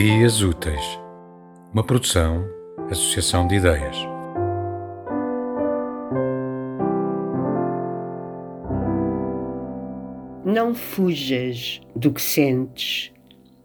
[0.00, 1.00] Ideias Úteis,
[1.72, 2.48] uma produção,
[2.88, 3.96] associação de ideias.
[10.44, 13.12] Não fujas do que sentes,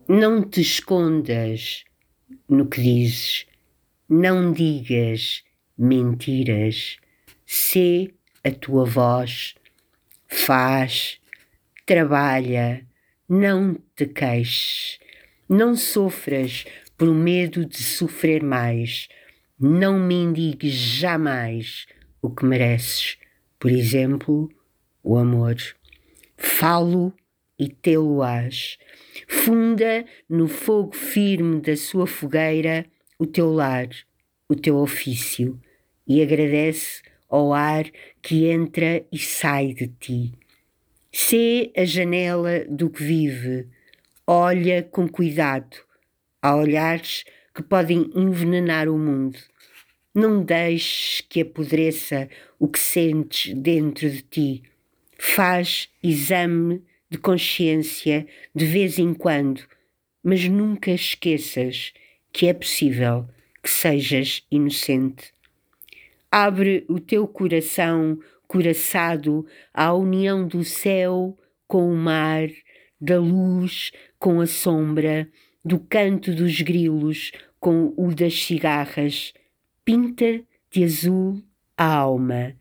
[0.07, 1.83] não te escondas
[2.49, 3.45] no que dizes,
[4.09, 5.43] não digas
[5.77, 6.97] mentiras,
[7.45, 8.11] sê
[8.43, 9.53] a tua voz,
[10.27, 11.21] faz,
[11.85, 12.87] trabalha,
[13.29, 15.02] não te queixes,
[15.47, 16.65] não sofras
[16.97, 19.07] por medo de sofrer mais,
[19.59, 21.85] não mendigues jamais
[22.21, 23.17] o que mereces,
[23.59, 24.49] por exemplo,
[25.03, 25.55] o amor.
[26.37, 27.13] Falo
[27.59, 28.77] e tê-lo-ás.
[29.27, 32.85] Funda no fogo firme da sua fogueira
[33.19, 33.87] o teu lar,
[34.49, 35.59] o teu ofício,
[36.07, 37.85] e agradece ao ar
[38.21, 40.33] que entra e sai de ti.
[41.11, 43.67] Sê a janela do que vive,
[44.25, 45.77] olha com cuidado.
[46.41, 49.37] Há olhares que podem envenenar o mundo.
[50.13, 52.29] Não deixes que apodreça
[52.59, 54.63] o que sentes dentro de ti.
[55.17, 59.61] Faz exame de consciência de vez em quando,
[60.23, 61.93] mas nunca esqueças
[62.31, 63.27] que é possível
[63.61, 65.31] que sejas inocente.
[66.31, 72.47] Abre o teu coração coraçado à união do céu com o mar,
[73.03, 75.27] da luz com a sombra,
[75.63, 79.33] do canto dos grilos com o das cigarras.
[79.83, 81.43] Pinta de azul
[81.77, 82.55] a alma.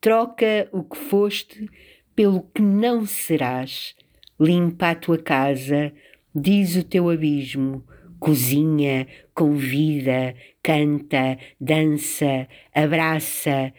[0.00, 1.68] Troca o que foste
[2.16, 3.94] pelo que não serás.
[4.40, 5.92] Limpa a tua casa,
[6.34, 7.84] diz o teu abismo,
[8.18, 13.72] cozinha, convida, canta, dança, abraça,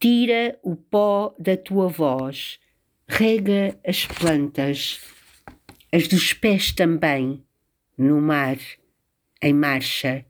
[0.00, 2.58] tira o pó da tua voz,
[3.06, 5.00] rega as plantas,
[5.92, 7.44] as dos pés também,
[7.96, 8.58] no mar,
[9.42, 10.24] em marcha,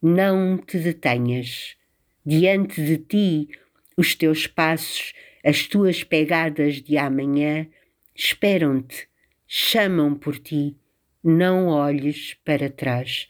[0.00, 1.76] não te detenhas.
[2.24, 3.48] Diante de ti,
[3.96, 5.12] os teus passos
[5.44, 7.66] as tuas pegadas de amanhã
[8.14, 9.08] esperam-te,
[9.46, 10.76] chamam por ti.
[11.22, 13.28] Não olhes para trás.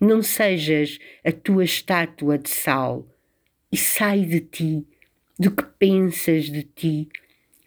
[0.00, 3.06] Não sejas a tua estátua de sal.
[3.70, 4.86] E sai de ti,
[5.38, 7.08] do que pensas de ti.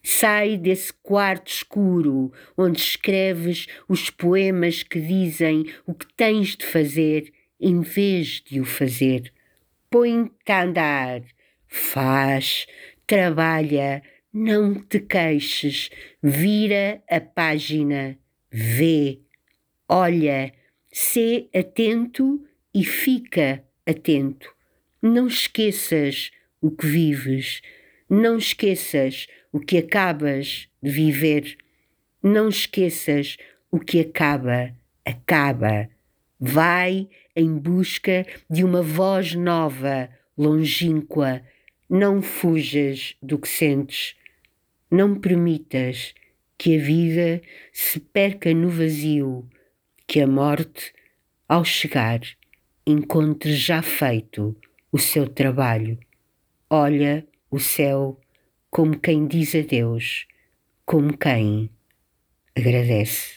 [0.08, 7.34] Sai desse quarto escuro onde escreves os poemas que dizem o que tens de fazer
[7.60, 9.34] em vez de o fazer.
[9.90, 11.24] Põe-te a andar,
[11.68, 12.68] faz,
[13.08, 15.90] trabalha, não te queixes,
[16.22, 18.16] vira a página,
[18.52, 19.22] vê,
[19.90, 20.54] olha,
[20.92, 24.54] sê atento e fica atento.
[25.02, 26.30] Não esqueças
[26.62, 27.64] o que vives,
[28.08, 31.58] não esqueças o que acabas de viver,
[32.22, 33.38] não esqueças
[33.72, 35.88] o que acaba, acaba.
[36.38, 41.42] Vai em busca de uma voz nova, longínqua,
[41.90, 44.18] não fujas do que sentes,
[44.92, 46.14] não permitas
[46.58, 49.48] que a vida se perca no vazio,
[50.06, 50.92] que a morte,
[51.48, 52.20] ao chegar,
[52.86, 54.54] encontre já feito
[54.92, 55.98] o seu trabalho.
[56.70, 58.20] Olha o céu
[58.76, 60.28] como quem diz adeus,
[60.86, 61.70] como quem
[62.58, 63.36] agradece.